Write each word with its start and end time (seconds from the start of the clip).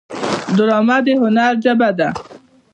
ډرامه 0.55 0.97
د 1.05 1.07
هنر 1.21 1.53
ژبه 1.63 1.89
ده 1.97 2.09